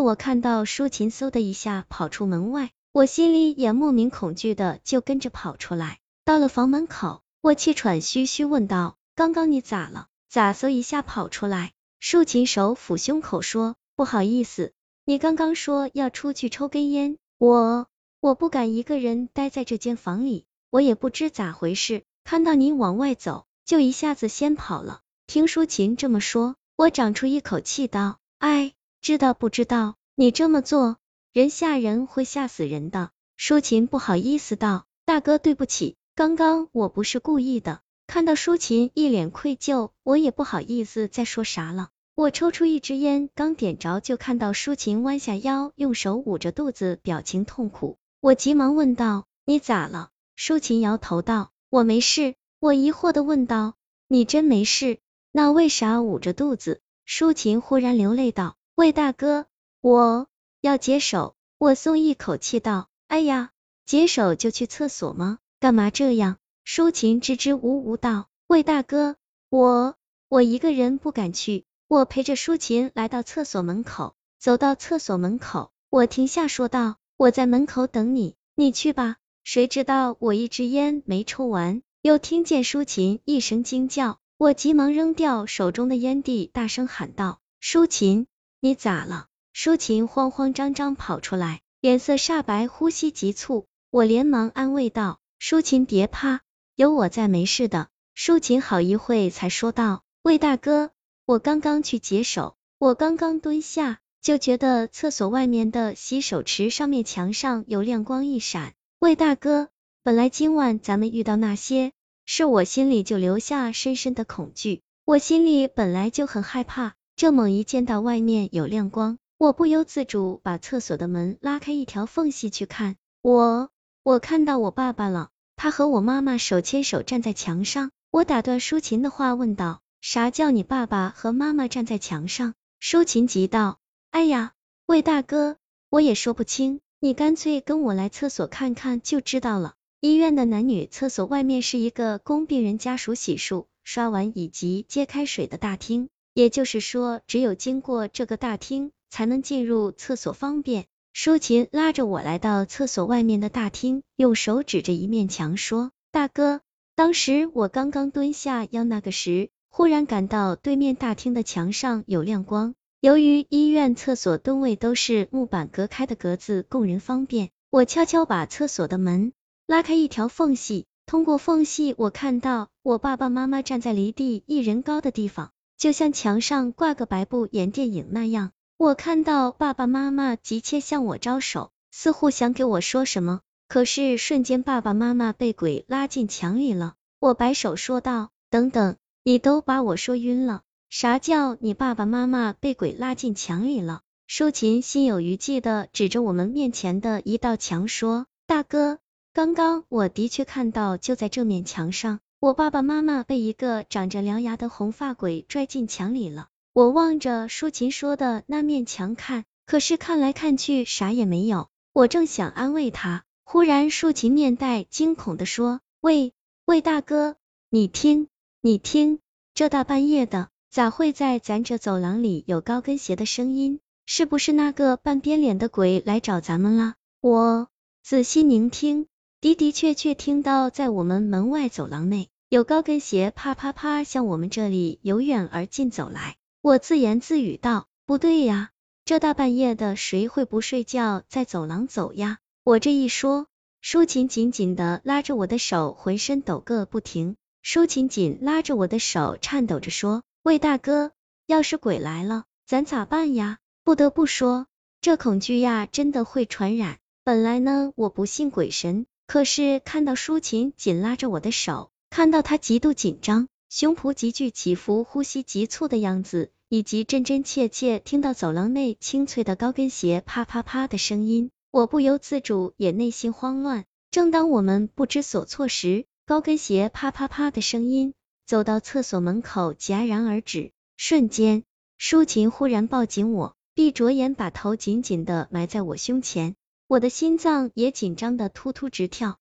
[0.00, 5.98] 我看到舒琴嗖的一下跑出门外，我心里也莫名恐惧的就跟着跑出来。
[6.24, 10.08] 到了房门口，我气喘吁吁问道：“刚刚你咋了？
[10.28, 14.72] 咋嗖一下跑出来？”舒琴手抚胸口说：“不好意思，
[15.04, 17.86] 你刚刚说要出去抽根烟，我
[18.20, 28.74] 我不敢一个人待在这间房里，我也不知咋回事，看到你往外走，就一下子先跑了。”听舒琴这么说，我长出一口气道：“哎，
[29.06, 29.94] 知道不知道？
[30.16, 30.96] 你这么做，
[31.32, 41.90] 人吓人会吓死人的。”舒琴不好意思道：“大哥，对不起。”刚刚我不是故意的，看到舒琴一脸愧疚，我也不好意思再说啥了。
[42.16, 47.98] 我抽出一支烟，刚点着，就看到舒琴弯下腰，用手捂着肚子，表情痛苦。
[48.20, 53.76] 我急忙问道：“你咋了？”舒琴摇头道：“我没事。”我疑惑的问道
[54.08, 54.98] ：“你真没事？
[55.30, 59.46] 那为啥捂着肚子？”舒琴忽然流泪道：“魏大哥，
[59.80, 60.28] 我
[60.60, 63.52] 要解手。”我松一口气道：“哎呀，
[63.86, 66.36] 解手就去厕所吗？”干嘛这样？
[66.62, 69.16] 舒琴支支吾吾道：“魏大哥，
[69.48, 69.96] 我
[70.28, 88.26] 我一个人不敢去。”我陪着舒琴来到厕所门口，走到厕所门口，我停下说道：“我在门口等你，你去吧。”谁知道我一支烟没抽完，又听见舒琴一声惊叫，我急忙扔掉手中的烟蒂，大声喊道：“舒琴，
[88.60, 93.66] 你咋了？”舒琴慌慌张张跑出来，脸色煞白，呼吸急促。
[93.90, 95.18] 我连忙安慰道。
[95.38, 96.40] 舒琴别怕，
[96.74, 97.88] 有我在，没事的。
[98.14, 100.90] 舒琴好一会才说道：“魏大哥，
[101.26, 108.72] 我刚刚去解手，我刚刚蹲下，就觉得厕所外面的洗手池上面墙上有亮光一闪。
[108.98, 109.68] 魏大哥，
[110.02, 111.92] 本来今晚咱们遇到那些
[112.24, 114.80] 事，我心里就留下深深的恐惧。
[115.04, 122.96] 我心里本来就很害怕，这猛一见到外面有亮光，我不由自主把厕所的门拉开一条缝隙去看。
[123.22, 123.70] 我。”
[124.04, 127.90] 我看到我爸爸了，他和我妈妈手牵手站在墙上。
[128.12, 133.80] 我打断舒琴的话，问道：“啥叫你爸爸和妈妈站在墙上？”舒琴急道
[134.12, 134.52] ：“哎呀，
[134.86, 135.56] 魏大哥，
[135.90, 139.74] 我也说不清，你干脆跟我来厕所看看就知道了。
[139.98, 156.60] 医院的男女厕所外面是一个供病人家属洗漱、刷碗以及接开水的大厅，也就是说，只有经过这个大厅，才能进入厕所方便。”舒琴拉着我来到厕所外面的大厅，用手指着一面墙说：“大哥，
[156.94, 162.74] 当时我刚刚蹲下要那个时，忽然感到对面大厅的墙上有亮光。
[163.00, 169.32] 由于医院厕所蹲位都是木板隔开的格子，供人方便，我悄悄把厕所的门
[169.66, 186.94] 拉开一条缝隙，通过缝隙，我看到我爸爸妈妈站在离地一人高的地方，就像墙上挂个白布演电影那样。”我看到爸爸妈妈急切向我招手，似乎想给我说什么，可是瞬间爸爸妈妈被鬼拉进墙里了。
[187.18, 190.60] 我摆手说道：“等等，你都把我说晕了，
[190.90, 198.98] 啥叫你爸爸妈妈被鬼拉进墙里了？”舒琴心有余悸的指着我们面前的一道墙说：“大哥，
[199.32, 211.68] 刚刚我的确看到，就在这面墙上，我爸爸妈妈被一个长着獠牙的红发鬼拽进墙里了。”我望着舒琴说的那面墙看，可是看来看去啥也没有。
[211.94, 216.34] 我正想安慰他，忽然舒琴面带惊恐的说：“喂，
[216.66, 217.36] 喂大哥，
[217.70, 218.28] 你听，
[218.60, 219.20] 你听，
[219.54, 223.80] 这大半夜的，咋会在咱这走廊里有高跟鞋的声音？
[224.04, 227.68] 是不是那个半边脸的鬼来找咱们了？”我
[228.02, 229.06] 仔细聆听，
[229.40, 236.36] 的的确确听到在我们门外走廊内有高跟鞋啪啪啪向我们这里由远而近走来。
[236.62, 238.70] 我自言自语道：“不对呀，
[239.04, 243.46] 这大半夜的，谁会不睡觉在走廊走呀？”我这一说，
[243.80, 247.36] 舒琴紧紧的拉着我的手，浑身抖个不停。
[247.62, 251.12] 舒琴紧拉着我的手，颤抖着说：“魏大哥，
[251.46, 254.66] 要是鬼来了，咱咋办呀？”不得不说，
[255.00, 256.98] 这恐惧呀，真的会传染。
[257.22, 266.50] 本来呢，我不信鬼神，可是看到舒琴紧拉着我的手，看到她极度紧张，胸脯急剧起伏，呼吸急促的样子。
[266.68, 273.84] 以及真真切切听到走廊内清脆的高跟鞋啪啪啪的声音，我不由自主也内心慌乱。
[274.10, 278.14] 正当我们不知所措时，高跟鞋啪啪啪的声音
[278.46, 281.62] 走到厕所门口戛然而止，瞬间，
[281.98, 286.56] 舒琴忽然抱紧我，闭着眼把头紧紧的埋在我胸前，
[286.88, 289.40] 我的心脏也紧张的突突直跳。